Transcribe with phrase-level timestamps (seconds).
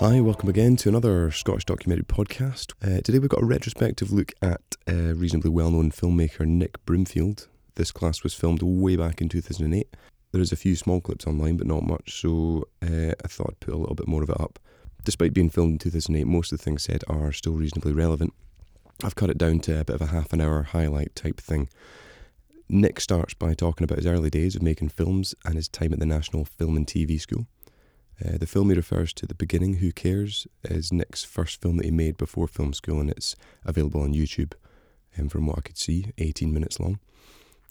[0.00, 2.72] Hi, welcome again to another Scottish documentary podcast.
[2.82, 7.48] Uh, today we've got a retrospective look at a reasonably well known filmmaker Nick Broomfield.
[7.74, 9.94] This class was filmed way back in 2008.
[10.32, 13.60] There is a few small clips online, but not much, so uh, I thought I'd
[13.60, 14.58] put a little bit more of it up.
[15.04, 18.32] Despite being filmed in 2008, most of the things said are still reasonably relevant.
[19.02, 21.68] I've cut it down to a bit of a half an hour highlight type thing.
[22.68, 25.98] Nick starts by talking about his early days of making films and his time at
[25.98, 27.46] the National Film and TV School.
[28.22, 31.86] Uh, the film he refers to, The Beginning, Who Cares, is Nick's first film that
[31.86, 33.34] he made before film school, and it's
[33.64, 34.52] available on YouTube.
[35.14, 37.00] And um, from what I could see, 18 minutes long.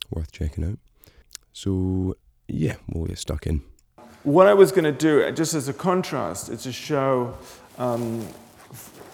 [0.10, 0.80] Worth checking out.
[1.54, 3.62] So, yeah, we'll get stuck in.
[4.24, 7.38] What I was going to do, just as a contrast, is to show
[7.78, 8.28] um,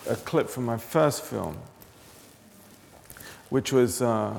[0.09, 1.57] a clip from my first film,
[3.55, 4.33] which was uh,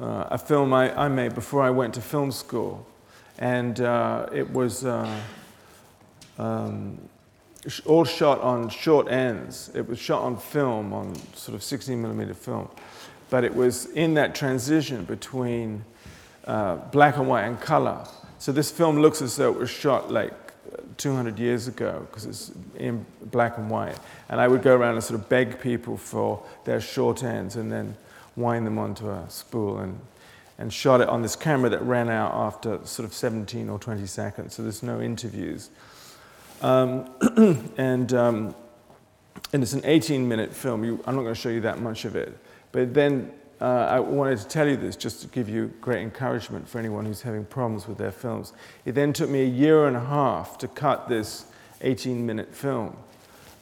[0.00, 2.86] uh, a film I, I, made before I went to film school.
[3.40, 5.20] And uh, it was uh,
[6.38, 6.96] um,
[7.86, 9.72] all shot on short ends.
[9.74, 12.68] It was shot on film, on sort of 16 millimeter film.
[13.30, 15.84] But it was in that transition between
[16.46, 18.06] uh, black and white and color.
[18.38, 20.47] So this film looks as though it was shot like
[20.98, 23.98] 200 years ago because it's in black and white.
[24.28, 27.72] And I would go around and sort of beg people for their short ends and
[27.72, 27.96] then
[28.36, 29.98] wind them onto a spool and,
[30.58, 34.06] and shot it on this camera that ran out after sort of 17 or 20
[34.06, 34.54] seconds.
[34.54, 35.70] So there's no interviews.
[36.60, 37.08] Um,
[37.78, 38.54] and, um,
[39.52, 40.84] and it's an 18 minute film.
[40.84, 42.36] You, I'm not going to show you that much of it.
[42.72, 46.68] But then uh, I wanted to tell you this just to give you great encouragement
[46.68, 48.52] for anyone who's having problems with their films.
[48.84, 51.46] It then took me a year and a half to cut this
[51.80, 52.96] 18 minute film.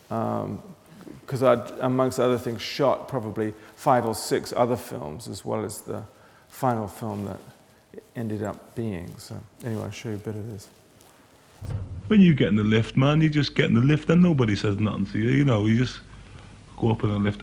[0.09, 5.65] Because um, I'd, amongst other things, shot probably five or six other films as well
[5.65, 6.03] as the
[6.49, 7.41] final film that
[8.15, 9.13] ended up being.
[9.19, 10.69] So, anyway, I'll show you a bit of this.
[12.09, 14.55] When you get in the lift, man, you just get in the lift and nobody
[14.55, 15.31] says nothing to you.
[15.31, 16.01] You know, you just
[16.77, 17.43] go up in the lift.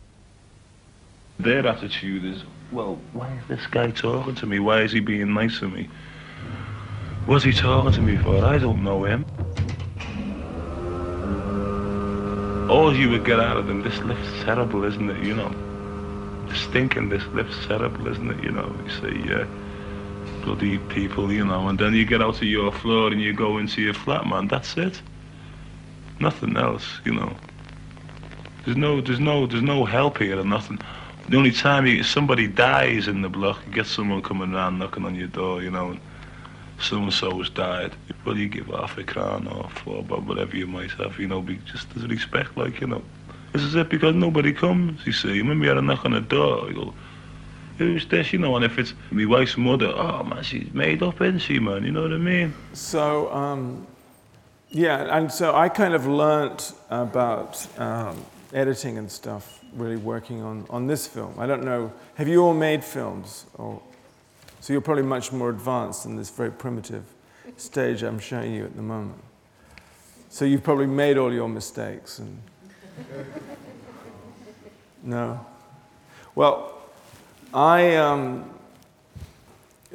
[1.43, 4.59] Their attitude is, well, why is this guy talking to me?
[4.59, 5.89] Why is he being nice to me?
[7.25, 8.43] What's he talking to me for?
[8.43, 9.25] I don't know him.
[12.69, 15.23] All you would get out of them, this lift's terrible, isn't it?
[15.23, 15.53] You know,
[16.53, 18.43] stinking, this lift's terrible, isn't it?
[18.43, 22.35] You know, you say, yeah uh, bloody people, you know, and then you get out
[22.35, 24.47] to your floor and you go into your flat, man.
[24.47, 25.01] That's it.
[26.19, 27.35] Nothing else, you know.
[28.65, 30.79] There's no, there's no, there's no help here or nothing.
[31.29, 35.05] The only time you, somebody dies in the block, you get someone coming around knocking
[35.05, 35.99] on your door, you know, and
[36.81, 37.95] so and so has died.
[38.25, 41.41] Well, you give half a crown or four, but whatever you might have, you know,
[41.41, 43.01] be just as respect, like, you know.
[43.53, 45.37] This is it because nobody comes, you see.
[45.37, 46.93] Remember you had a knock on the door, you go,
[47.77, 51.21] who's this, you know, and if it's my wife's mother, oh man, she's made up,
[51.21, 51.85] isn't she, man?
[51.85, 52.53] You know what I mean?
[52.73, 53.87] So, um,
[54.69, 60.65] yeah, and so I kind of learnt about um, editing and stuff really working on,
[60.69, 61.33] on this film.
[61.37, 63.45] I don't know, have you all made films?
[63.55, 63.81] Or,
[64.59, 67.03] so you're probably much more advanced in this very primitive
[67.57, 69.21] stage I'm showing you at the moment.
[70.29, 72.41] So you've probably made all your mistakes and.
[75.03, 75.45] No?
[76.33, 76.81] Well,
[77.53, 78.49] I, um,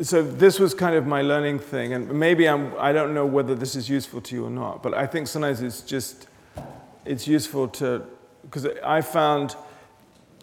[0.03, 3.55] so this was kind of my learning thing, and maybe I'm, I don't know whether
[3.55, 6.29] this is useful to you or not, but I think sometimes it's just,
[7.05, 8.03] it's useful to,
[8.43, 9.57] because I found,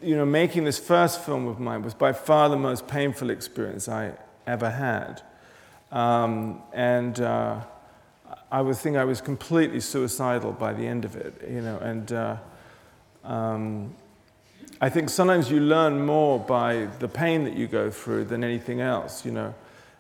[0.02, 3.88] you know, making this first film of mine was by far the most painful experience
[3.88, 4.14] I
[4.46, 5.22] ever had.
[5.92, 7.62] Um, and uh,
[8.52, 12.12] I would think I was completely suicidal by the end of it, you know, and
[12.12, 12.38] uh,
[13.24, 13.96] um,
[14.82, 18.82] I think sometimes you learn more by the pain that you go through than anything
[18.82, 19.54] else, you know.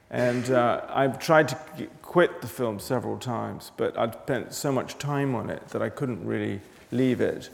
[0.09, 1.57] And uh, I've tried to
[2.01, 5.89] quit the film several times, but I'd spent so much time on it that I
[5.89, 7.49] couldn't really leave it.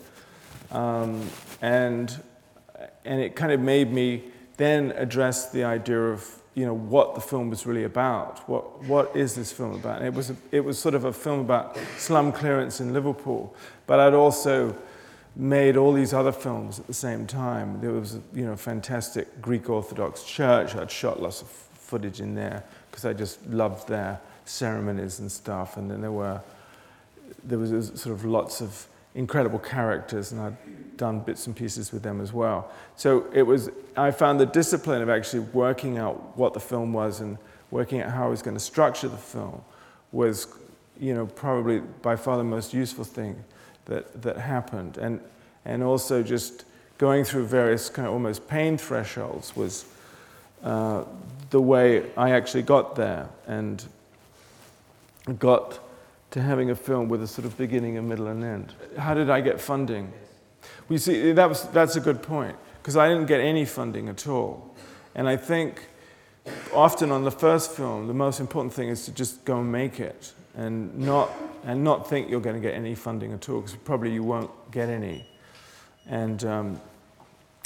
[0.72, 1.30] Um,
[1.62, 2.22] and,
[3.06, 4.24] and it kind of made me
[4.58, 8.48] then address the idea of, you know, what the film was really about.
[8.50, 9.98] What, what is this film about?
[10.00, 13.56] And it was, a, it was sort of a film about slum clearance in Liverpool,
[13.88, 14.76] but I'd also
[15.36, 17.80] made all these other films at the same time.
[17.80, 20.76] There was you know, fantastic Greek Orthodox church.
[20.76, 25.78] I'd shot lots of footage in there because I just loved their ceremonies and stuff.
[25.78, 26.42] And then there were
[27.44, 32.04] there was sort of lots of incredible characters, and I'd done bits and pieces with
[32.04, 32.72] them as well.
[32.96, 37.22] So it was I found the discipline of actually working out what the film was
[37.22, 37.38] and
[37.72, 39.64] working out how I was going to structure the film
[40.12, 40.48] was
[41.00, 43.44] you know probably by far the most useful thing
[43.86, 44.98] that, that happened.
[44.98, 45.20] And,
[45.66, 46.66] and also just
[46.98, 49.86] going through various kind of almost pain thresholds was
[50.64, 51.04] uh,
[51.50, 53.84] the way I actually got there and
[55.40, 55.80] got
[56.32, 58.74] to having a film with a sort of beginning, a middle, and end.
[58.98, 60.12] How did I get funding?
[60.62, 64.10] Well, you see, that was, that's a good point, because I didn't get any funding
[64.10, 64.76] at all.
[65.14, 65.88] And I think
[66.74, 70.00] often on the first film, the most important thing is to just go and make
[70.00, 71.30] it and not,
[71.64, 74.52] and not think you're going to get any funding at all, because probably you won't
[74.72, 75.28] get any.
[76.08, 76.82] And, um,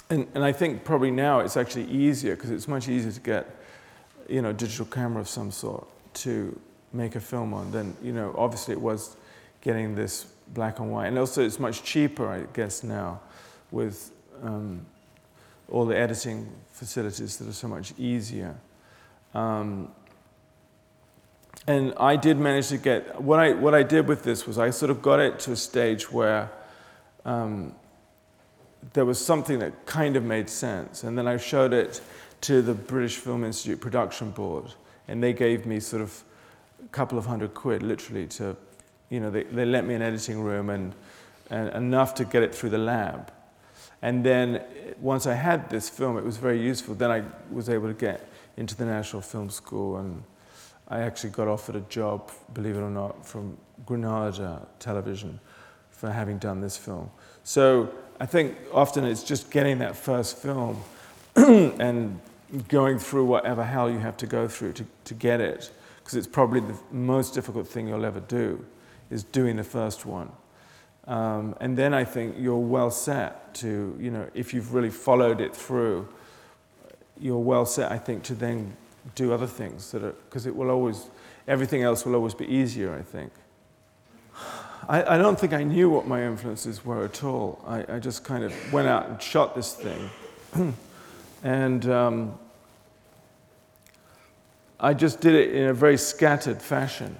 [0.09, 3.55] and, and I think probably now it's actually easier, because it's much easier to get
[4.27, 6.59] you know, a digital camera of some sort to
[6.95, 9.15] make a film on than, you know, obviously it was
[9.61, 11.07] getting this black and white.
[11.07, 13.19] And also it's much cheaper, I guess, now
[13.71, 14.11] with
[14.43, 14.85] um,
[15.69, 18.55] all the editing facilities that are so much easier.
[19.33, 19.91] Um,
[21.67, 24.69] and I did manage to get, what I, what I did with this was I
[24.69, 26.51] sort of got it to a stage where
[27.25, 27.73] um,
[28.93, 31.03] there was something that kind of made sense.
[31.03, 32.01] And then I showed it
[32.41, 34.65] to the British Film Institute production board,
[35.07, 36.23] and they gave me sort of
[36.91, 38.55] couple of hundred quid, literally, to,
[39.09, 40.93] you know, they, they lent me an editing room and,
[41.49, 43.31] and enough to get it through the lab.
[44.01, 46.95] And then eh, once I had this film, it was very useful.
[46.95, 50.23] Then I was able to get into the National Film School, and
[50.87, 55.39] I actually got offered a job, believe it or not, from Granada Television
[55.91, 57.09] for having done this film.
[57.43, 57.89] So
[58.19, 60.81] I think often it's just getting that first film
[61.35, 62.19] and
[62.67, 65.71] going through whatever hell you have to go through to, to get it,
[66.05, 68.63] because it's probably the most difficult thing you'll ever do,
[69.09, 70.31] is doing the first one.
[71.07, 75.41] Um, and then I think you're well set to, you know, if you've really followed
[75.41, 76.07] it through,
[77.19, 78.77] you're well set, I think, to then
[79.15, 81.09] do other things that are, because it will always,
[81.47, 83.31] everything else will always be easier, I think.
[84.87, 87.63] I, I don't think I knew what my influences were at all.
[87.65, 90.11] I, I just kind of went out and shot this thing.
[91.43, 92.37] and um,
[94.79, 97.15] I just did it in a very scattered fashion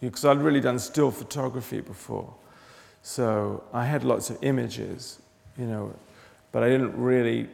[0.00, 2.32] because I'd really done still photography before.
[3.02, 5.20] So I had lots of images,
[5.58, 5.94] you know,
[6.52, 7.48] but I didn't really,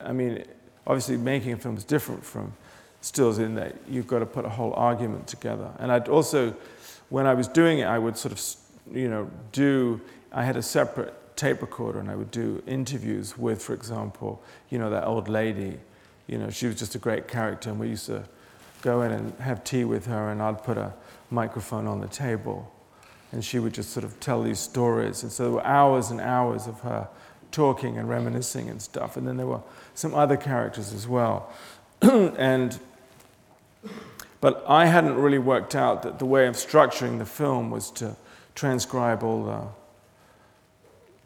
[0.00, 0.44] I mean,
[0.86, 2.52] obviously making a film is different from
[3.00, 5.70] stills in that you've got to put a whole argument together.
[5.78, 6.56] And I'd also,
[7.10, 8.42] when I was doing it, I would sort of,
[8.94, 10.00] you know, do,
[10.32, 14.78] I had a separate tape recorder and I would do interviews with, for example, you
[14.78, 15.78] know, that old lady.
[16.26, 18.24] You know, she was just a great character and we used to
[18.84, 20.92] go in and have tea with her, and I'd put a
[21.30, 22.70] microphone on the table,
[23.32, 25.22] and she would just sort of tell these stories.
[25.22, 27.08] And so there were hours and hours of her
[27.50, 29.16] talking and reminiscing and stuff.
[29.16, 29.62] And then there were
[29.94, 31.50] some other characters as well.
[32.02, 32.78] and
[34.40, 38.14] but I hadn't really worked out that the way of structuring the film was to
[38.54, 39.62] transcribe all the,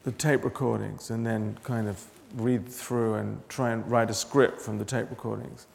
[0.04, 2.04] the tape recordings and then kind of
[2.36, 5.66] read through and try and write a script from the tape recordings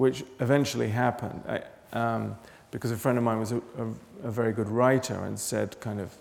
[0.00, 1.42] which eventually happened.
[1.46, 1.60] I,
[1.92, 2.34] um,
[2.70, 6.00] because a friend of mine was a, a, a, very good writer and said, kind
[6.00, 6.16] of,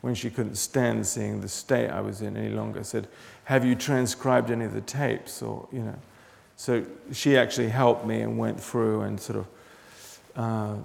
[0.00, 3.06] when she couldn't stand seeing the state I was in any longer, said,
[3.44, 5.94] "Have you transcribed any of the tapes?" Or you know,
[6.56, 9.46] so she actually helped me and went through and sort of,
[10.34, 10.76] uh,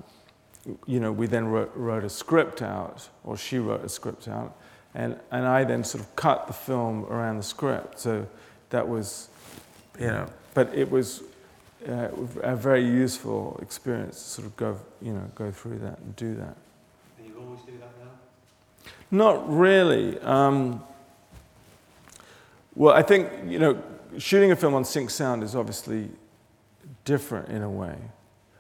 [0.86, 4.56] you know, we then wrote, wrote, a script out, or she wrote a script out,
[4.94, 8.00] and and I then sort of cut the film around the script.
[8.00, 8.28] So
[8.70, 9.30] that was,
[10.00, 11.24] you know, but it was
[11.88, 12.10] uh,
[12.42, 16.36] a very useful experience to sort of go, you know, go through that and do
[16.36, 16.56] that.
[17.18, 18.12] And you always do that now?
[19.12, 20.20] Not really.
[20.20, 20.84] Um,
[22.76, 23.82] well, I think, you know,
[24.18, 26.10] shooting a film on sync sound is obviously
[27.04, 27.96] different in a way.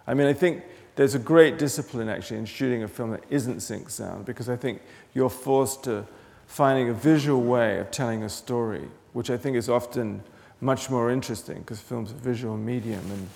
[0.07, 0.63] I mean, I think
[0.95, 4.55] there's a great discipline actually in shooting a film that isn't sync sound because I
[4.55, 4.81] think
[5.13, 6.05] you're forced to
[6.47, 10.23] finding a visual way of telling a story, which I think is often
[10.61, 13.29] much more interesting because film's a visual medium and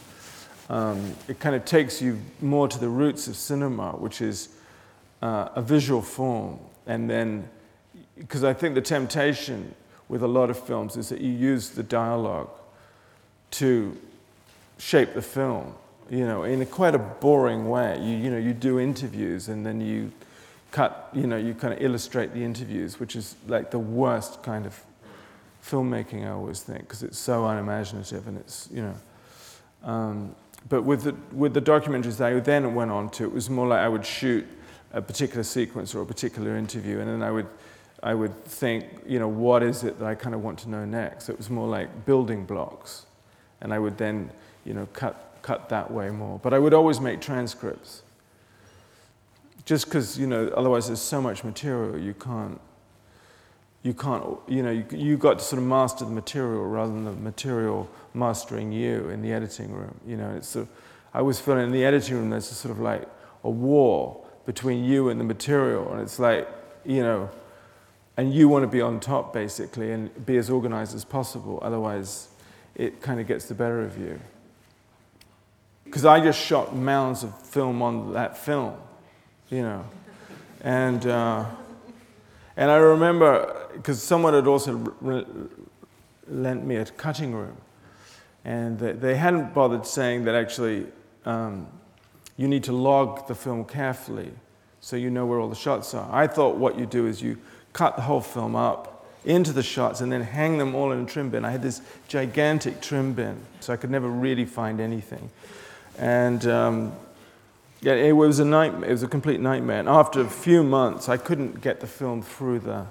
[0.69, 4.49] um, it kind of takes you more to the roots of cinema, which is
[5.21, 6.59] uh, a visual form.
[6.85, 7.49] And then,
[8.17, 9.73] because I think the temptation
[10.09, 12.49] with a lot of films is that you use the dialogue
[13.51, 13.97] to
[14.77, 15.73] shape the film,
[16.09, 17.99] you know, in a quite a boring way.
[17.99, 20.11] You, you know, you do interviews and then you
[20.71, 24.67] cut, you know, you kind of illustrate the interviews, which is like the worst kind
[24.67, 24.79] of
[25.69, 28.95] filmmaking, I always think, because it's so unimaginative and it's, you know.
[29.83, 30.35] Um,
[30.67, 33.79] but with the, with the documentaries I then went on to, it was more like
[33.79, 34.45] I would shoot
[34.91, 37.47] a particular sequence or a particular interview, and then I would,
[38.01, 40.85] I would think, you know, what is it that I kind of want to know
[40.85, 41.29] next?
[41.29, 43.05] It was more like building blocks,
[43.61, 44.31] and I would then,
[44.65, 46.39] you know, cut, cut that way more.
[46.39, 48.01] But I would always make transcripts,
[49.65, 52.59] just because, you know, otherwise there's so much material you can't
[53.81, 57.05] you can't, you know, you, you got to sort of master the material rather than
[57.05, 59.99] the material mastering you in the editing room.
[60.05, 60.71] You know, it's sort of,
[61.13, 63.07] I always feel in the editing room there's a sort of like
[63.43, 66.47] a war between you and the material, and it's like,
[66.85, 67.29] you know,
[68.17, 72.29] and you want to be on top basically and be as organized as possible, otherwise,
[72.75, 74.19] it kind of gets the better of you.
[75.85, 78.75] Because I just shot mounds of film on that film,
[79.49, 79.85] you know.
[80.61, 81.45] And, uh,
[82.59, 85.25] and I remember, because someone had also re-
[86.27, 87.55] lent me a cutting room,
[88.43, 90.85] and they, hadn't bothered saying that actually
[91.23, 91.67] um,
[92.35, 94.31] you need to log the film carefully
[94.81, 96.09] so you know where all the shots are.
[96.11, 97.37] I thought what you do is you
[97.71, 101.05] cut the whole film up into the shots and then hang them all in a
[101.05, 101.45] trim bin.
[101.45, 105.29] I had this gigantic trim bin, so I could never really find anything.
[105.97, 106.91] And um,
[107.81, 108.89] yeah, it was a nightmare.
[108.89, 109.79] It was a complete nightmare.
[109.79, 112.87] And after a few months, I couldn't get the film through the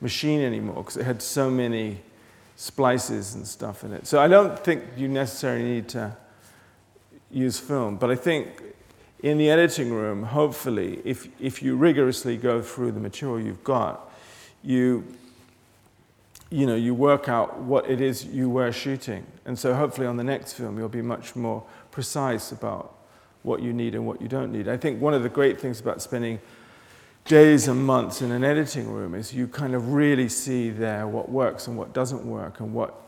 [0.00, 2.00] machine anymore because it had so many
[2.56, 4.06] splices and stuff in it.
[4.06, 6.16] So I don't think you necessarily need to
[7.30, 8.62] use film, but I think
[9.22, 14.10] in the editing room, hopefully, if, if you rigorously go through the material you've got,
[14.62, 15.04] you,
[16.50, 19.26] you know, you work out what it is you were shooting.
[19.44, 22.95] And so hopefully on the next film, you'll be much more precise about
[23.46, 24.66] what you need and what you don't need.
[24.66, 26.40] I think one of the great things about spending
[27.26, 31.28] days and months in an editing room is you kind of really see there what
[31.28, 33.00] works and what doesn't work and what,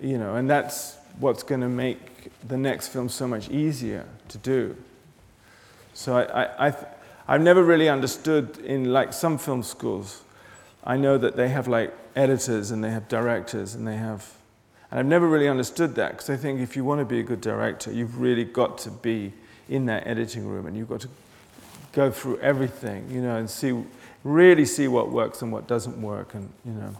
[0.00, 4.38] you know, and that's what's going to make the next film so much easier to
[4.38, 4.76] do.
[5.94, 6.74] So I, I, I,
[7.28, 10.22] I've never really understood in like some film schools,
[10.82, 14.32] I know that they have like editors and they have directors and they have,
[14.90, 17.22] and I've never really understood that because I think if you want to be a
[17.22, 19.32] good director, you've really got to be
[19.68, 21.08] in that editing room and you've got to
[21.94, 23.72] go through everything, you know, and see,
[24.24, 26.96] really see what works and what doesn't work, and you know.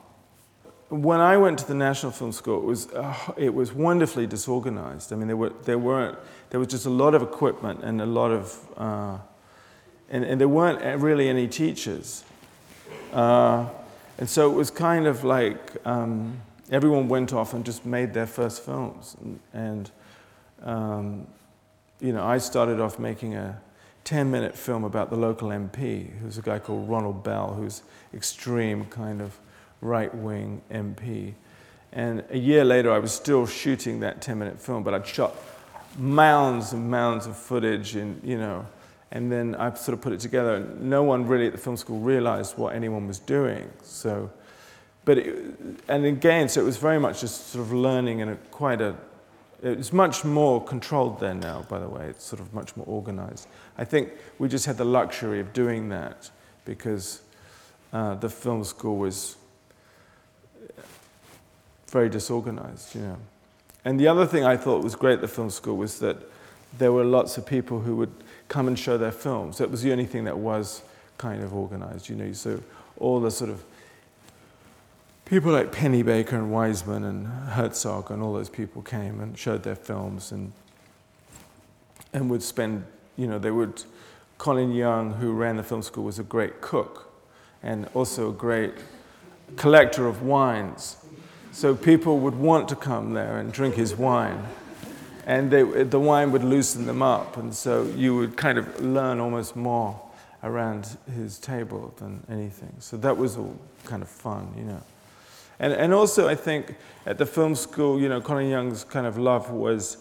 [0.91, 5.13] When I went to the National Film School, it was, uh, it was wonderfully disorganized.
[5.13, 6.17] I mean, there, were, there, weren't,
[6.51, 9.19] there was just a lot of equipment and a lot of, uh,
[10.11, 12.23] and, and there weren't really any teachers.
[13.13, 13.67] Uh,
[14.19, 16.41] and so it was kind of like um,
[16.71, 19.17] everyone went off and just made their first films.
[19.21, 19.91] And, and
[20.63, 21.27] um,
[22.05, 23.59] you know, I started off making a
[24.05, 27.83] 10 minute film about the local MP, who's a guy called Ronald Bell, who's
[28.13, 29.39] extreme kind of
[29.81, 31.33] right wing MP.
[31.95, 35.35] And a year later, I was still shooting that 10 minute film, but I'd shot
[35.97, 38.67] mounds and mounds of footage, and, you know,
[39.11, 40.57] and then I sort of put it together.
[40.57, 43.71] And no one really at the film school realized what anyone was doing.
[43.83, 44.31] So,
[45.07, 45.57] but, it,
[45.89, 48.95] and again, so it was very much just sort of learning in a quite a,
[49.65, 52.07] it's much more controlled there now, by the way.
[52.07, 53.49] It's sort of much more organized.
[53.79, 56.31] I think we just had the luxury of doing that
[56.67, 57.23] because
[57.93, 59.37] uh, the film school was
[61.89, 63.17] very disorganized, you know.
[63.87, 66.19] And the other thing I thought was great at the film school was that
[66.77, 68.13] there were lots of people who would
[68.49, 69.59] come and show their films.
[69.59, 70.83] That was the only thing that was
[71.17, 72.33] kind of organized, you know.
[72.33, 72.61] So
[72.99, 73.65] all the sort of
[75.25, 79.77] people like Pennebaker and Wiseman and Herzog and all those people came and showed their
[79.77, 80.53] films and
[82.13, 82.85] and would spend,
[83.17, 83.83] you know, they would.
[84.37, 87.13] Colin Young, who ran the film school, was a great cook
[87.63, 88.75] and also a great
[89.57, 90.97] collector of wines.
[91.53, 94.45] So people would want to come there and drink his wine.
[95.25, 97.37] And they, the wine would loosen them up.
[97.37, 100.01] And so you would kind of learn almost more
[100.43, 102.75] around his table than anything.
[102.81, 104.83] So that was all kind of fun, you know.
[105.65, 109.17] And, and also, I think at the film school, you know, Colin Young's kind of
[109.17, 109.97] love was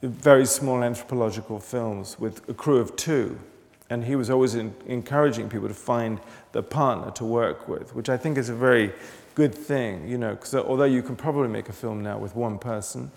[0.00, 3.36] very small anthropological films with a crew of two.
[3.90, 6.20] And he was always in, encouraging people to find
[6.52, 8.92] the partner to work with, which I think is a very
[9.34, 12.60] good thing, you know, because although you can probably make a film now with one
[12.60, 13.10] person,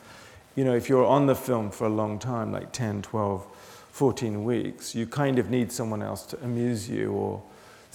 [0.55, 3.45] you know, if you're on the film for a long time, like 10, 12,
[3.91, 7.43] 14 weeks, you kind of need someone else to amuse you or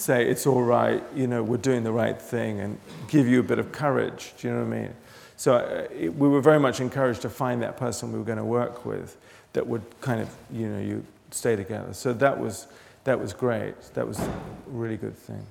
[0.01, 2.79] say, it's all right, you know, we're doing the right thing and
[3.09, 4.33] give you a bit of courage.
[4.39, 4.95] Do you know what I mean?
[5.37, 8.39] So uh, it, we were very much encouraged to find that person we were going
[8.39, 9.17] to work with
[9.53, 11.93] that would kind of, you know, you stay together.
[11.93, 12.67] So that was,
[13.05, 13.81] that was great.
[13.95, 14.33] That was a
[14.67, 15.45] really good thing.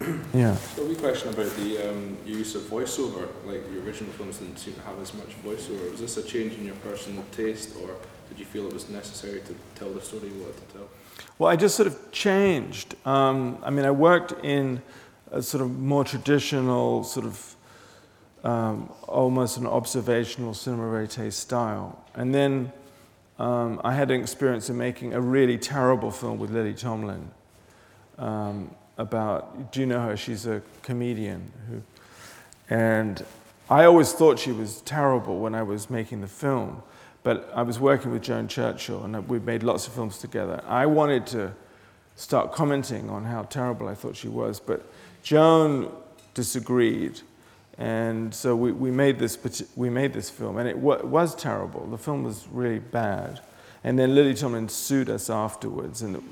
[0.34, 0.54] Yeah.
[0.56, 3.28] So we question about the um, use of voiceover.
[3.46, 5.90] Like the original films didn't seem to have as much voiceover.
[5.90, 7.96] Was this a change in your personal taste, or
[8.28, 10.88] did you feel it was necessary to tell the story you wanted to tell?
[11.38, 12.94] Well, I just sort of changed.
[13.06, 14.82] Um, I mean, I worked in
[15.30, 17.56] a sort of more traditional, sort of
[18.44, 22.72] um, almost an observational cinema verite style, and then
[23.38, 27.30] um, I had an experience in making a really terrible film with Lily Tomlin.
[28.18, 29.72] Um, about.
[29.72, 30.16] Do you know her?
[30.16, 31.82] She's a comedian who,
[32.70, 33.24] and
[33.68, 36.82] I always thought she was terrible when I was making the film,
[37.26, 40.62] but I was working with Joan Churchill, and we made lots of films together.
[40.64, 41.54] I wanted to
[42.14, 44.88] start commenting on how terrible I thought she was, but
[45.24, 45.90] Joan
[46.34, 47.20] disagreed.
[47.78, 51.84] And so we, we, made this, we made this film, and it was terrible.
[51.88, 53.40] The film was really bad.
[53.82, 56.02] And then Lily Tomlin sued us afterwards.
[56.02, 56.22] And,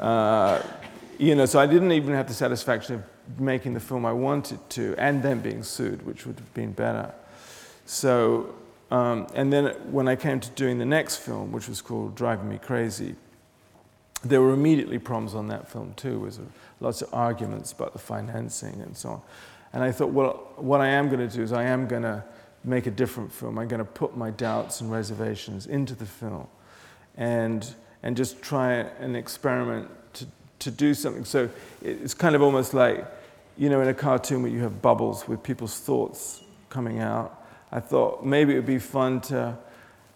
[0.00, 0.60] uh,
[1.16, 4.58] you know, so I didn't even have the satisfaction of making the film I wanted
[4.70, 7.14] to, and then being sued, which would have been better.
[7.86, 8.56] So,
[8.90, 12.48] um, and then when I came to doing the next film, which was called Driving
[12.48, 13.14] Me Crazy,
[14.24, 16.10] there were immediately problems on that film too.
[16.10, 16.40] There was
[16.80, 19.22] lots of arguments about the financing and so on.
[19.72, 22.24] And I thought, well, what I am going to do is I am going to
[22.64, 23.58] make a different film.
[23.58, 26.48] I'm going to put my doubts and reservations into the film
[27.16, 30.26] and, and just try an experiment to,
[30.60, 31.24] to do something.
[31.24, 31.50] So
[31.82, 33.06] it's kind of almost like,
[33.56, 37.37] you know, in a cartoon where you have bubbles with people's thoughts coming out.
[37.70, 39.56] I thought maybe it would be fun to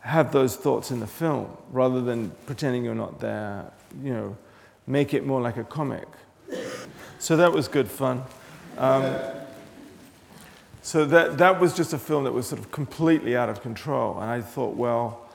[0.01, 3.71] have those thoughts in the film rather than pretending you're not there,
[4.03, 4.37] you know,
[4.87, 6.09] make it more like a comic.
[7.19, 8.25] So that was good fun.
[8.79, 9.15] Um,
[10.83, 14.19] so that, that was just a film that was sort of completely out of control.
[14.19, 15.29] And I thought, well,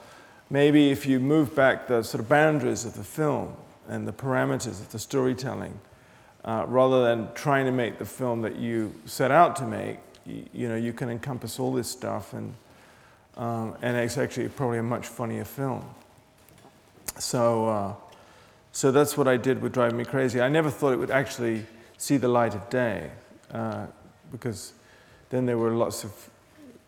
[0.50, 3.56] maybe if you move back the sort of boundaries of the film
[3.88, 5.80] and the parameters of the storytelling,
[6.44, 9.98] uh, rather than trying to make the film that you set out to make,
[10.52, 12.54] you, know, you can encompass all this stuff, and,
[13.36, 15.84] um, and it's actually probably a much funnier film.
[17.18, 17.94] So, uh,
[18.72, 20.40] so that's what I did with Driving Me Crazy.
[20.40, 21.66] I never thought it would actually
[21.96, 23.10] see the light of day,
[23.52, 23.86] uh,
[24.30, 24.74] because
[25.30, 26.12] then there were lots of,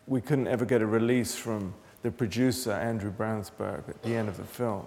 [0.07, 4.37] we couldn't ever get a release from the producer, Andrew Braunsberg, at the end of
[4.37, 4.85] the film.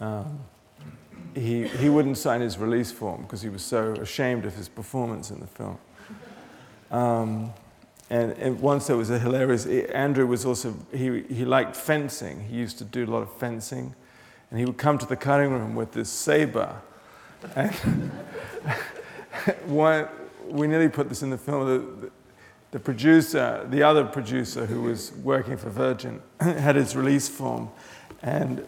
[0.00, 0.40] Um,
[1.34, 5.30] he, he wouldn't sign his release form because he was so ashamed of his performance
[5.30, 5.78] in the film.
[6.90, 7.52] Um,
[8.10, 12.44] and, and, once there was a hilarious, Andrew was also, he, he liked fencing.
[12.44, 13.94] He used to do a lot of fencing.
[14.50, 16.76] And he would come to the cutting room with this saber.
[17.56, 17.72] And
[19.66, 20.08] one,
[20.48, 21.66] we nearly put this in the film.
[21.66, 22.10] The,
[22.72, 27.70] the producer, the other producer who was working for Virgin, had his release form
[28.22, 28.66] and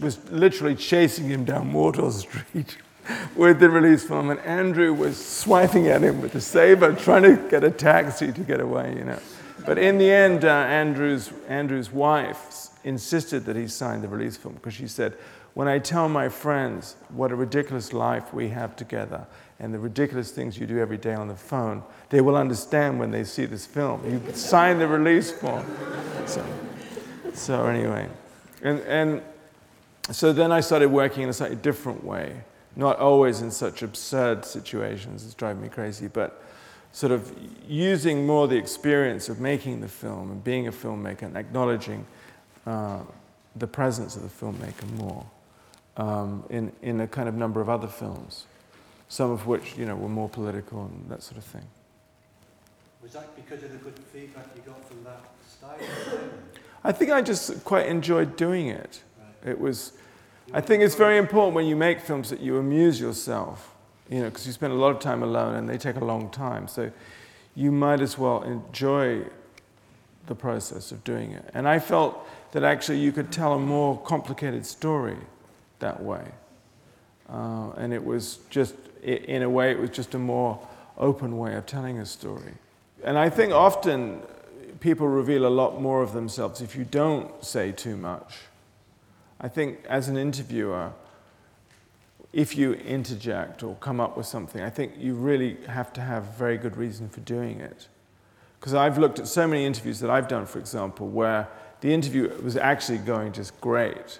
[0.00, 2.76] was literally chasing him down Wardour Street
[3.36, 4.30] with the release form.
[4.30, 8.40] And Andrew was swiping at him with the saber, trying to get a taxi to
[8.40, 9.18] get away, you know.
[9.64, 14.54] But in the end, uh, Andrew's, Andrew's wife insisted that he sign the release form
[14.54, 15.14] because she said,
[15.54, 19.26] When I tell my friends what a ridiculous life we have together
[19.60, 23.10] and the ridiculous things you do every day on the phone, they will understand when
[23.10, 24.08] they see this film.
[24.08, 25.66] You sign the release form.
[26.26, 26.44] So,
[27.34, 28.08] so anyway,
[28.62, 29.22] and, and
[30.10, 32.42] so then I started working in a slightly different way,
[32.78, 36.42] not always in such absurd situations as driving me crazy, but
[36.92, 37.34] sort of
[37.68, 42.06] using more the experience of making the film and being a filmmaker and acknowledging
[42.66, 43.00] uh,
[43.56, 45.26] the presence of the filmmaker more
[45.98, 48.46] um, in, in a kind of number of other films
[49.08, 51.64] some of which you know were more political and that sort of thing.
[53.02, 55.78] Was that because of the good feedback you got from that style?
[56.84, 59.02] I think I just quite enjoyed doing it.
[59.18, 59.52] Right.
[59.52, 59.92] It was.
[60.52, 63.74] I think it's very important when you make films that you amuse yourself,
[64.08, 66.30] you know, because you spend a lot of time alone and they take a long
[66.30, 66.68] time.
[66.68, 66.90] So
[67.54, 69.24] you might as well enjoy
[70.26, 71.50] the process of doing it.
[71.52, 75.18] And I felt that actually you could tell a more complicated story
[75.80, 76.24] that way.
[77.28, 80.58] Uh, and it was just in a way, it was just a more
[80.96, 82.54] open way of telling a story.
[83.04, 84.22] And I think often
[84.80, 88.47] people reveal a lot more of themselves if you don't say too much.
[89.40, 90.92] I think as an interviewer,
[92.32, 96.36] if you interject or come up with something, I think you really have to have
[96.36, 97.88] very good reason for doing it.
[98.58, 101.48] Because I've looked at so many interviews that I've done, for example, where
[101.80, 104.18] the interview was actually going just great.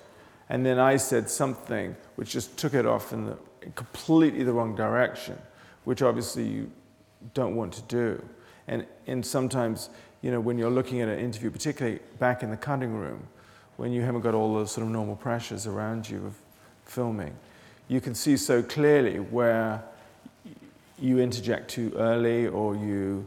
[0.48, 3.36] And then I said something which just took it off in the
[3.74, 5.36] completely the wrong direction,
[5.84, 6.70] which obviously you
[7.34, 8.22] don't want to do.
[8.68, 9.90] And, and sometimes,
[10.22, 13.26] you know, when you're looking at an interview, particularly back in the cutting room,
[13.78, 16.34] when you haven't got all the sort of normal pressures around you of
[16.84, 17.34] filming,
[17.86, 19.82] you can see so clearly where
[20.98, 23.24] you interject too early or you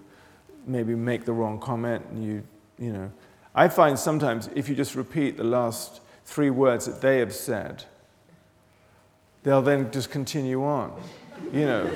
[0.67, 2.43] maybe make the wrong comment and you,
[2.77, 3.09] you know.
[3.55, 7.85] I find sometimes if you just repeat the last three words that they have said,
[9.43, 11.01] they'll then just continue on.
[11.53, 11.91] You know,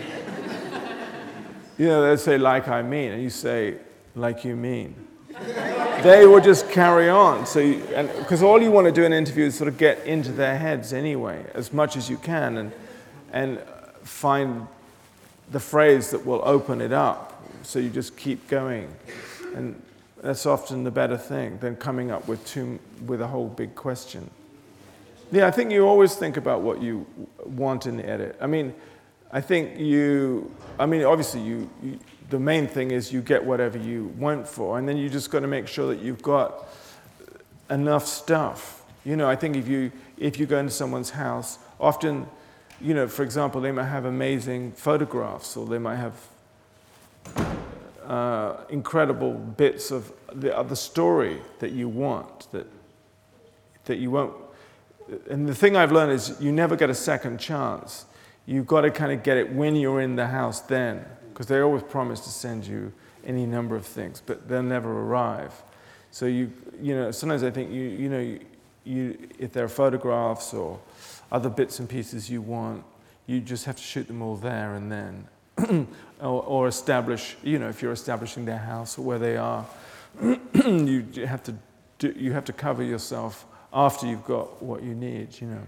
[1.77, 3.79] you know, they'll say, like I mean, and you say,
[4.15, 4.95] like you mean.
[6.03, 7.45] They will just carry on.
[7.45, 7.73] So,
[8.19, 10.57] because all you want to do in an interview is sort of get into their
[10.57, 12.57] heads anyway, as much as you can.
[12.57, 12.71] And,
[13.31, 13.59] and
[14.05, 14.67] find
[15.51, 17.43] the phrase that will open it up.
[17.63, 18.93] So you just keep going.
[19.55, 19.81] And
[20.21, 22.55] that's often the better thing than coming up with,
[23.05, 24.29] with a whole big question.
[25.31, 27.05] Yeah, I think you always think about what you
[27.43, 28.37] want in the edit.
[28.39, 28.73] I mean,
[29.31, 33.77] I think you, I mean, obviously, you, you, the main thing is you get whatever
[33.77, 36.67] you want for, and then you just got to make sure that you've got
[37.69, 38.83] enough stuff.
[39.03, 42.27] You know, I think if you, if you go into someone's house, often,
[42.81, 46.13] you know, for example, they might have amazing photographs or they might have
[48.05, 52.67] uh, incredible bits of the, of the story that you want, that,
[53.85, 54.33] that you won't.
[55.29, 58.05] And the thing I've learned is you never get a second chance.
[58.45, 61.59] You've got to kind of get it when you're in the house then, because they
[61.59, 62.93] always promise to send you
[63.25, 65.51] any number of things, but they'll never arrive.
[66.11, 68.39] So you, you know, sometimes I think you, you know, you,
[68.83, 70.79] you, if there are photographs or
[71.31, 72.83] other bits and pieces you want,
[73.27, 75.27] you just have to shoot them all there and then.
[76.21, 79.65] or, or, establish, you know, if you're establishing their house or where they are,
[80.21, 81.55] you have to
[81.97, 85.63] do, you have to cover yourself after you've got what you need, you know.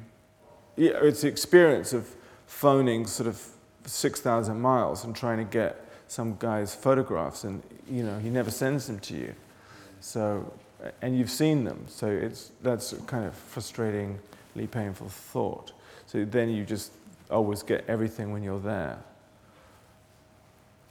[0.76, 2.14] Yeah, it's the experience of
[2.58, 3.40] phoning sort of
[3.86, 8.88] 6,000 miles and trying to get some guy's photographs and, you know, he never sends
[8.88, 9.36] them to you.
[10.02, 10.52] So,
[11.04, 15.72] and you've seen them, so it's, that's kind of frustratingly painful thought.
[16.08, 16.94] So then you just
[17.30, 18.98] always get everything when you're there.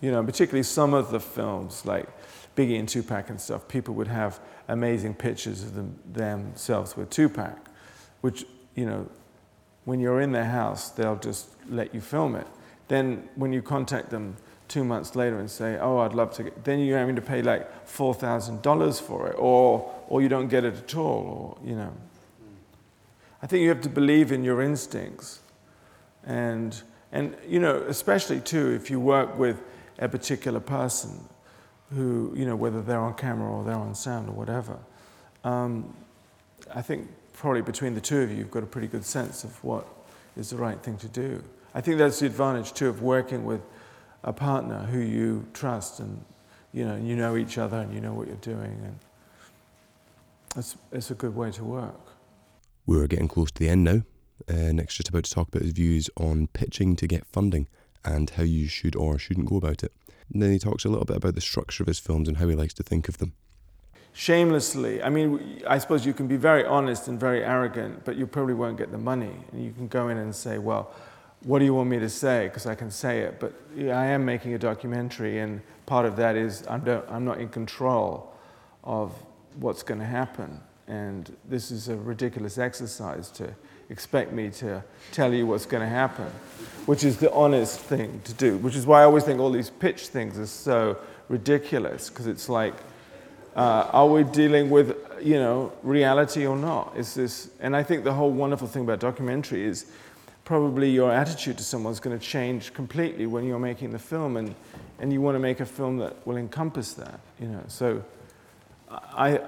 [0.00, 2.06] You know, particularly some of the films, like
[2.54, 7.58] Biggie and Tupac and stuff, people would have amazing pictures of them, themselves with Tupac,
[8.20, 8.44] which,
[8.76, 9.08] you know,
[9.86, 12.46] when you're in their house, they'll just let you film it.
[12.88, 14.36] Then when you contact them
[14.68, 17.40] two months later and say, oh, I'd love to get, then you're having to pay
[17.40, 21.92] like $4,000 for it, or, or you don't get it at all, or, you know.
[23.40, 25.38] I think you have to believe in your instincts.
[26.24, 29.62] And, and, you know, especially too, if you work with
[30.00, 31.28] a particular person
[31.94, 34.78] who, you know, whether they're on camera or they're on sound or whatever,
[35.44, 35.94] um,
[36.74, 39.62] I think probably between the two of you, you've got a pretty good sense of
[39.62, 39.86] what
[40.36, 41.42] is the right thing to do.
[41.74, 43.60] I think that's the advantage too of working with
[44.24, 46.24] a partner who you trust and
[46.72, 48.98] you know, you know each other and you know what you're doing, and
[50.56, 52.00] it's, it's a good way to work.
[52.84, 54.02] We're getting close to the end now.
[54.48, 57.66] Uh, Nick's just about to talk about his views on pitching to get funding
[58.04, 59.92] and how you should or shouldn't go about it.
[60.32, 62.48] And then he talks a little bit about the structure of his films and how
[62.48, 63.32] he likes to think of them.
[64.18, 68.26] Shamelessly, I mean, I suppose you can be very honest and very arrogant, but you
[68.26, 69.36] probably won't get the money.
[69.52, 70.90] And you can go in and say, well,
[71.42, 72.46] what do you want me to say?
[72.46, 73.38] Because I can say it.
[73.38, 77.50] But I am making a documentary, and part of that is I'm, I'm not in
[77.50, 78.32] control
[78.84, 79.12] of
[79.60, 80.62] what's going to happen.
[80.88, 83.54] And this is a ridiculous exercise to
[83.90, 86.32] expect me to tell you what's going to happen,
[86.86, 89.68] which is the honest thing to do, which is why I always think all these
[89.68, 90.96] pitch things are so
[91.28, 92.72] ridiculous, because it's like,
[93.56, 96.92] uh, are we dealing with, you know, reality or not?
[96.96, 99.86] Is this, and I think the whole wonderful thing about documentary is
[100.44, 104.54] probably your attitude to someone's going to change completely when you're making the film, and,
[105.00, 107.62] and you want to make a film that will encompass that, you know.
[107.66, 108.04] So,
[108.90, 109.40] I,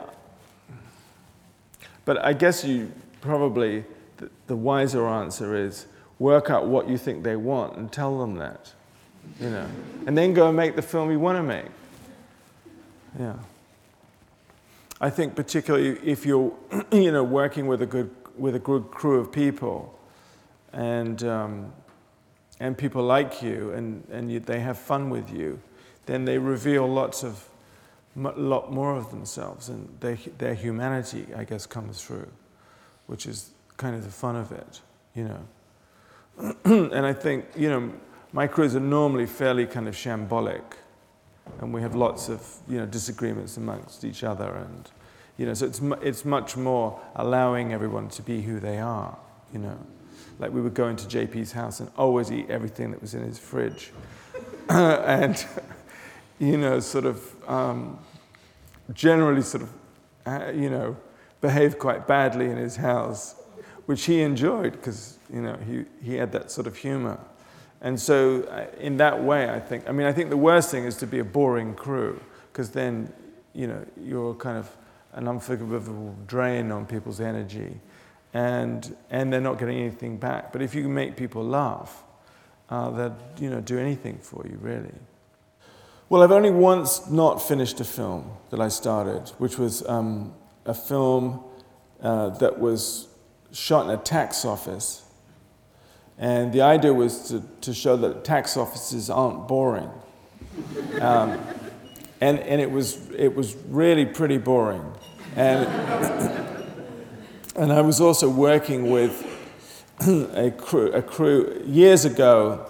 [2.04, 2.90] but I guess you
[3.20, 3.84] probably
[4.16, 5.86] the, the wiser answer is
[6.18, 8.72] work out what you think they want and tell them that,
[9.38, 9.68] you know,
[10.06, 11.66] and then go and make the film you want to make.
[13.20, 13.34] Yeah.
[15.00, 16.52] I think particularly if you're,
[16.92, 19.98] you know, working with a good with a good crew of people
[20.72, 21.72] and, um,
[22.60, 25.60] and people like you and, and you, they have fun with you,
[26.06, 27.48] then they reveal lots of,
[28.16, 32.28] lot more of themselves and they, their humanity, I guess, comes through,
[33.06, 34.80] which is kind of the fun of it,
[35.14, 36.54] you know.
[36.64, 37.92] and I think, you know,
[38.32, 40.62] my crews are normally fairly kind of shambolic
[41.60, 44.90] and we have lots of, you know, disagreements amongst each other and,
[45.36, 49.16] you know, so it's, it's much more allowing everyone to be who they are,
[49.52, 49.78] you know.
[50.38, 53.38] Like we would go into JP's house and always eat everything that was in his
[53.38, 53.92] fridge.
[54.68, 55.44] and,
[56.38, 57.98] you know, sort of um,
[58.92, 59.72] generally sort of,
[60.26, 60.96] uh, you know,
[61.40, 63.34] behave quite badly in his house,
[63.86, 67.18] which he enjoyed because, you know, he, he had that sort of humor.
[67.80, 70.84] And so, uh, in that way, I think, I mean, I think the worst thing
[70.84, 72.20] is to be a boring crew
[72.52, 73.12] because then,
[73.52, 74.74] you know, you're kind of
[75.12, 77.80] an unforgivable drain on people's energy
[78.34, 80.52] and, and they're not getting anything back.
[80.52, 82.02] But if you can make people laugh,
[82.68, 84.94] uh, they'll you know, do anything for you, really.
[86.08, 90.74] Well, I've only once not finished a film that I started, which was um, a
[90.74, 91.44] film
[92.00, 93.08] uh, that was
[93.52, 95.02] shot in a tax office.
[96.18, 99.90] And the idea was to, to show that tax offices aren't boring.
[101.00, 101.38] Um,
[102.20, 104.84] and, and it, was, it was really pretty boring.
[105.36, 105.68] And,
[107.54, 109.24] and I was also working with
[110.00, 112.68] a crew, a crew years ago,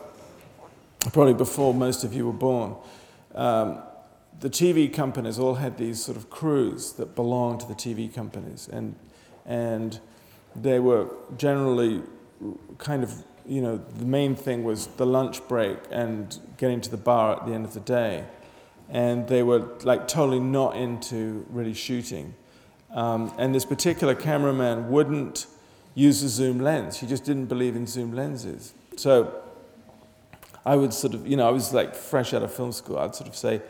[1.13, 2.75] probably before most of you were born.
[3.35, 3.83] Um,
[4.41, 8.69] the TV companies all had these sort of crews that belonged to the TV companies,
[8.73, 8.95] and,
[9.45, 9.99] and
[10.55, 12.03] they were generally
[12.79, 16.99] kind of, you know, the main thing was the lunch break and getting to the
[16.99, 18.25] bar at the end of the day.
[18.91, 22.35] And they were like totally not into really shooting.
[22.91, 25.47] Um, and this particular cameraman wouldn't
[25.95, 27.01] use a zoom lens.
[27.01, 28.75] He just didn't believe in zoom lenses.
[28.97, 29.43] So
[30.65, 32.99] I would sort of, you know, I was like fresh out of film school.
[32.99, 33.63] I'd sort of say,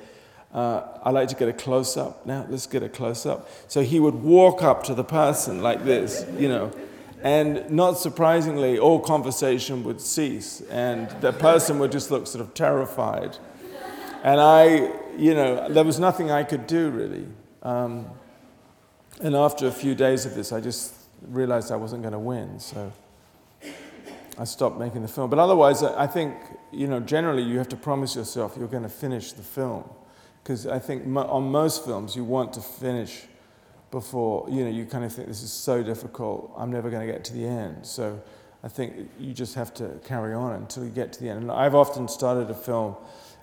[0.53, 2.27] uh, I like to get a close up.
[2.27, 3.49] Now, let's get a close up.
[3.69, 6.73] So he would walk up to the person like this, you know,
[7.23, 12.55] and not surprisingly, all conversation would cease, and the person would just look sort of
[12.55, 13.37] terrified.
[14.23, 17.27] And I, you know, there was nothing I could do really.
[17.63, 18.07] Um,
[19.21, 22.61] and after a few days of this, I just realized I wasn't going to win,
[22.61, 22.93] so
[24.39, 25.31] I stopped making the film.
[25.31, 26.35] But otherwise, I think,
[26.71, 29.89] you know, generally you have to promise yourself you're going to finish the film.
[30.43, 33.25] Because I think on most films, you want to finish
[33.91, 37.13] before, you know, you kind of think this is so difficult, I'm never going to
[37.13, 37.87] get to the end.
[37.87, 38.21] So
[38.63, 41.43] I think you just have to carry on until you get to the end.
[41.43, 42.97] And I've often started a film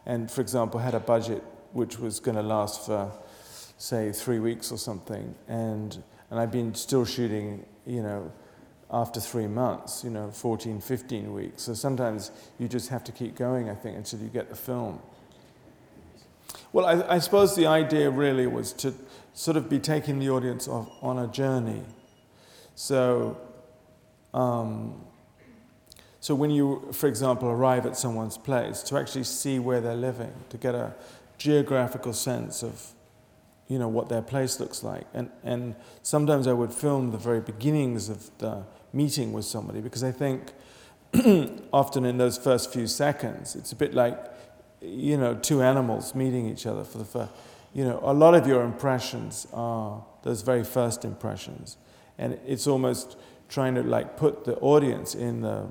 [0.05, 3.11] and, for example, had a budget which was going to last for,
[3.77, 5.33] say, three weeks or something.
[5.47, 8.31] And, and I've been still shooting, you know,
[8.91, 11.63] after three months, you know, 14, 15 weeks.
[11.63, 15.01] So sometimes you just have to keep going, I think, until you get the film.
[16.73, 18.93] Well, I, I suppose the idea really was to
[19.33, 21.81] sort of be taking the audience off on a journey.
[22.75, 23.37] So,
[24.33, 25.01] um,
[26.19, 30.33] so when you, for example, arrive at someone's place, to actually see where they're living,
[30.49, 30.93] to get a
[31.37, 32.93] geographical sense of,
[33.67, 35.05] you know, what their place looks like.
[35.13, 38.63] And, and sometimes I would film the very beginnings of the
[38.93, 40.51] meeting with somebody because I think
[41.73, 44.17] often in those first few seconds, it's a bit like,
[44.85, 47.31] you know, two animals meeting each other for the first
[47.75, 51.75] you know, a lot of your impressions are those very first impressions.
[52.17, 53.17] And it's almost
[53.49, 55.69] trying to like put the audience in the,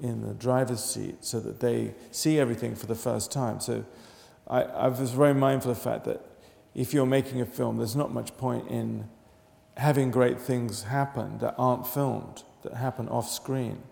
[0.00, 3.60] in the driver's seat so that they see everything for the first time.
[3.60, 3.84] So
[4.48, 6.22] I, I was very mindful of the fact that
[6.74, 9.06] if you're making a film, there's not much point in
[9.76, 13.82] having great things happen that aren't filmed, that happen off screen.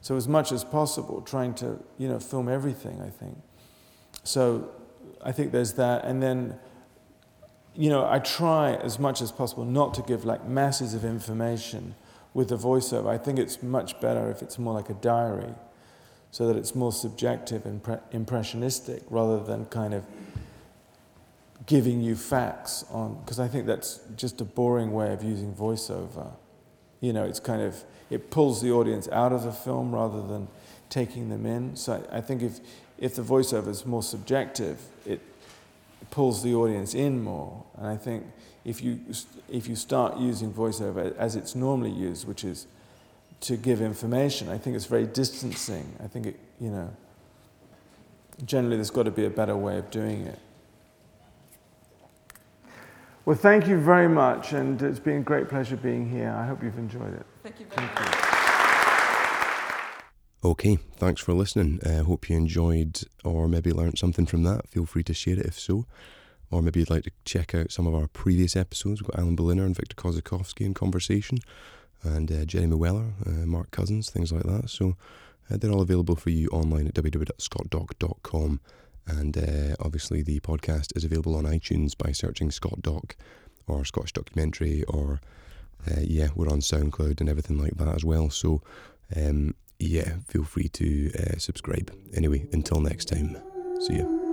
[0.00, 3.36] So as much as possible, trying to, you know, film everything, I think.
[4.24, 4.70] So
[5.22, 6.04] I think there's that.
[6.04, 6.58] And then
[7.76, 11.96] you know, I try as much as possible not to give like masses of information
[12.32, 13.08] with the voiceover.
[13.08, 15.54] I think it's much better if it's more like a diary,
[16.30, 20.04] so that it's more subjective and pre- impressionistic rather than kind of
[21.66, 26.32] giving you facts on, because I think that's just a boring way of using voiceover.
[27.00, 30.48] You know, it's kind of, it pulls the audience out of the film rather than
[30.90, 31.74] taking them in.
[31.76, 32.60] So I, I think if,
[32.98, 35.20] if the voiceover is more subjective, it
[36.10, 37.64] pulls the audience in more.
[37.76, 38.24] And I think
[38.64, 39.00] if you,
[39.50, 42.66] if you start using voiceover as it's normally used, which is
[43.42, 45.92] to give information, I think it's very distancing.
[46.02, 46.90] I think it, you know,
[48.44, 50.38] generally there's got to be a better way of doing it.
[53.24, 56.30] Well, thank you very much, and it's been a great pleasure being here.
[56.30, 57.26] I hope you've enjoyed it.
[57.42, 58.33] Thank you very Thank much.
[60.44, 61.80] Okay, thanks for listening.
[61.86, 64.68] I uh, hope you enjoyed or maybe learned something from that.
[64.68, 65.86] Feel free to share it if so.
[66.50, 69.00] Or maybe you'd like to check out some of our previous episodes.
[69.00, 71.38] We've got Alan Berliner and Victor Kossakovsky in conversation,
[72.02, 74.68] and uh, Jeremy Weller, uh, Mark Cousins, things like that.
[74.68, 74.98] So
[75.50, 78.60] uh, they're all available for you online at www.scottdoc.com.
[79.06, 83.16] And uh, obviously, the podcast is available on iTunes by searching Scott Doc
[83.66, 85.22] or Scottish Documentary, or
[85.90, 88.28] uh, yeah, we're on SoundCloud and everything like that as well.
[88.28, 88.60] So
[89.16, 91.92] um, yeah, feel free to uh, subscribe.
[92.14, 93.36] Anyway, until next time,
[93.80, 94.23] see you.